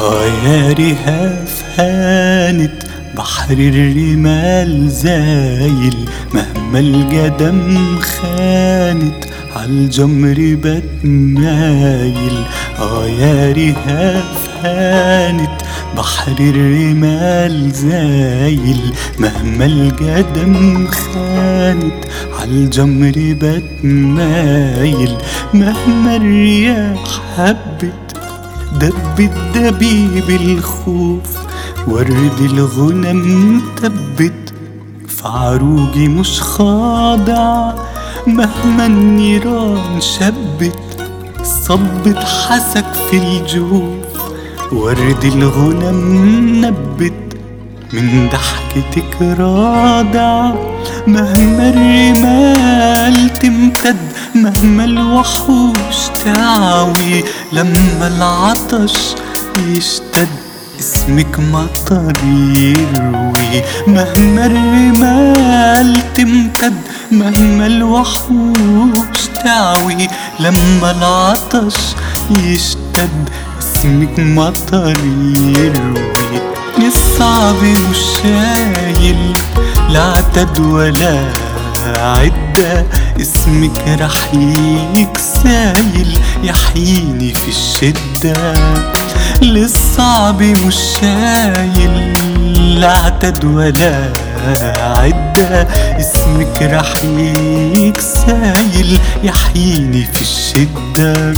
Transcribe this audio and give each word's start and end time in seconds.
يا 0.00 0.72
رهاف 0.78 1.62
هانت 1.78 2.82
بحر 3.16 3.52
الرمال 3.52 4.90
زايل 4.90 5.96
مهما 6.34 6.78
القدم 6.78 7.98
خانت 8.00 9.24
عالجمر 9.56 10.56
بتمايل 10.64 12.36
يا 13.20 13.52
رهاف 13.52 14.48
هانت 14.64 15.60
بحر 15.96 16.36
الرمال 16.40 17.72
زايل 17.72 18.80
مهما 19.18 19.64
القدم 19.66 20.86
خانت 20.86 22.04
عالجمر 22.40 23.12
بتمايل 23.16 25.16
مهما 25.54 26.16
الرياح 26.16 27.20
هبت 27.36 28.09
دب 28.72 29.20
الدبيب 29.20 30.30
الخوف 30.30 31.38
ورد 31.88 32.40
الغنم 32.40 33.62
تبت 33.76 34.52
في 35.08 35.28
عروجي 35.28 36.08
مش 36.08 36.40
خاضع 36.40 37.72
مهما 38.26 38.86
النيران 38.86 40.00
شبت 40.00 41.08
صبت 41.42 42.18
حسك 42.18 42.92
في 43.10 43.16
الجوف 43.16 44.32
ورد 44.72 45.24
الغنم 45.24 46.64
نبت. 46.64 47.29
من 47.92 48.28
ضحكتك 48.28 49.22
رادع 49.22 50.52
مهما 51.06 51.68
الرمال 51.68 53.32
تمتد 53.32 53.96
مهما 54.34 54.84
الوحوش 54.84 55.96
تعوي 56.24 57.24
لما 57.52 58.06
العطش 58.16 58.92
يشتد 59.68 60.28
اسمك 60.80 61.38
مطر 61.40 62.12
يروي 62.58 63.62
مهما 63.86 64.46
الرمال 64.46 66.00
تمتد 66.16 66.74
مهما 67.12 67.66
الوحوش 67.66 69.18
تعوي 69.44 70.08
لما 70.40 70.90
العطش 70.90 71.74
يشتد 72.44 73.28
اسمك 73.58 74.18
مطر 74.20 74.96
يروي 75.56 76.49
الصعب 76.86 77.62
مش 77.90 77.98
شايل 78.22 79.32
لا 79.90 80.02
عتد 80.02 80.58
ولا 80.60 81.32
عدة 81.86 82.86
اسمك 83.20 83.84
رحيك 84.00 85.18
سايل 85.42 86.18
يحييني 86.42 87.34
في 87.34 87.48
الشدة. 87.48 88.54
للصعب 89.42 90.42
مش 90.42 90.76
شايل 91.00 92.12
لا 92.80 92.92
عتد 92.92 93.44
ولا 93.44 94.12
عدة 94.98 95.62
اسمك 96.00 96.62
رحيك 96.62 98.00
سايل 98.00 98.98
يحييني 99.24 100.08
في 100.12 100.22
الشدة. 100.22 101.34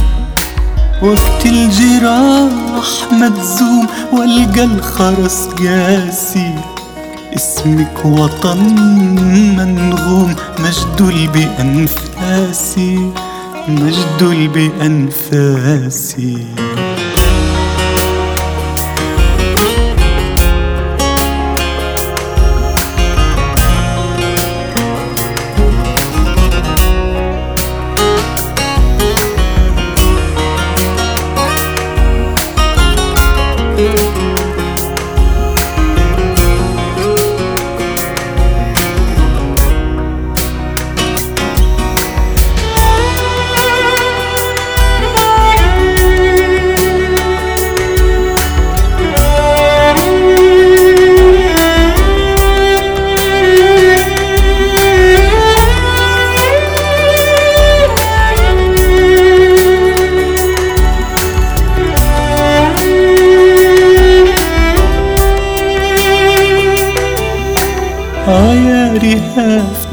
وقت 1.02 1.46
الجراح 1.46 3.12
مجزوم 3.12 3.86
والقى 4.12 4.64
الخرس 4.64 5.48
قاسي. 5.58 6.54
اسمك 7.36 8.04
وطن 8.04 8.58
منغوم 9.56 10.34
مجدول 10.58 11.28
بأنفاسي 11.28 13.10
مجدول 13.68 14.48
بأنفاسي. 14.48 16.46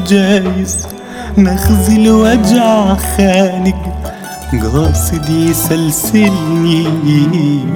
جايز 0.10 0.88
نخزي 1.38 1.96
الوجع 1.96 2.96
خانق. 2.96 3.76
قاصد 4.74 5.30
يسلسلني 5.30 6.88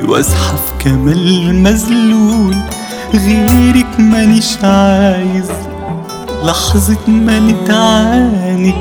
وازحف 0.07 0.73
كما 0.79 1.11
المذلول 1.11 2.55
غيرك 3.13 3.99
مانيش 3.99 4.57
عايز. 4.63 5.49
لحظة 6.43 7.07
ما 7.07 7.39
نتعانق 7.39 8.75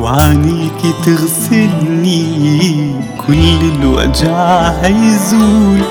وعينيكي 0.00 0.92
تغسلني 1.06 2.94
كل 3.26 3.58
الوجع 3.74 4.68
هيزول. 4.82 5.82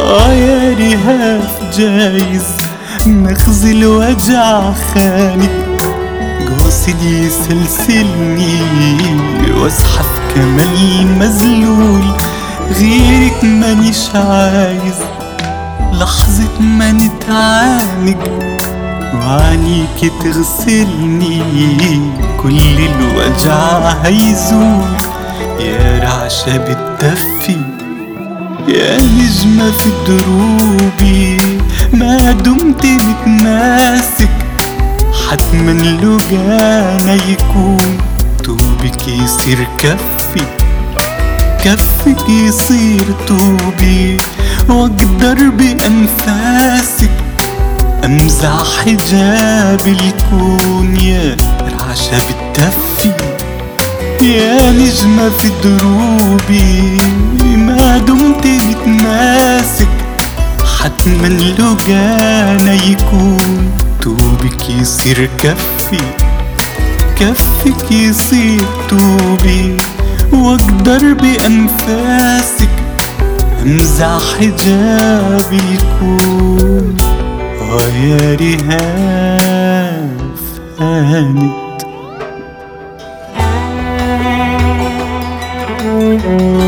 آه 0.00 0.32
يا 0.32 0.74
رهاف 0.78 1.78
جايز 1.78 2.46
نخزي 3.06 3.72
الوجع 3.72 4.72
خانق. 4.72 5.73
قاصد 6.74 7.02
يسلسلني 7.02 8.58
واسحف 9.60 10.08
كما 10.34 10.62
المذلول 10.62 12.02
غيرك 12.78 13.44
مانيش 13.44 13.98
عايز 14.14 14.98
لحظة 15.92 16.60
ما 16.60 16.92
نتعانق 16.92 18.28
وعينيك 19.14 20.12
تغسلني 20.22 21.42
كل 22.42 22.58
الوجع 22.78 23.78
هيزول. 24.04 24.96
يا 25.60 25.98
رعشة 26.02 26.56
بتدفي 26.56 27.56
يا 28.68 28.96
نجمة 28.96 29.70
في 29.70 29.90
دروبي 30.06 31.38
ما 31.92 32.32
دمت 32.32 32.86
متماسك. 32.86 34.33
حتما 35.30 35.70
لجانا 35.72 37.14
يكون 37.14 37.98
توبك 38.44 39.08
يصير 39.08 39.66
كفي. 39.78 40.44
كفك 41.64 42.28
يصير 42.28 43.04
توبي. 43.26 44.16
واقدر 44.68 45.50
بأنفاسك 45.50 47.10
أمزع 48.04 48.64
حجاب 48.64 49.80
الكون 49.86 50.96
يا 51.00 51.36
رعشة 51.60 52.16
بتدفي 52.16 53.12
يا 54.22 54.70
نجمة 54.70 55.30
في 55.30 55.48
دروبي 55.64 56.98
ما 57.56 57.98
دمت 57.98 58.46
متماسك. 58.46 59.88
حتما 60.80 61.26
لجانا 61.26 62.72
يكون 62.74 63.70
توبك 64.44 64.70
يصير 64.70 65.28
كفي 65.38 65.98
كفك 67.16 67.90
يصير 67.92 68.62
توبي 68.88 69.76
واقدر 70.32 71.12
بأنفاسك 71.12 72.68
امزع 73.62 74.18
حجاب 74.18 75.52
الكون 75.52 76.96
ويا 77.70 78.36
رهاف 78.40 79.80
هانت 80.80 81.64
Thank 85.86 86.24
you. 86.24 86.63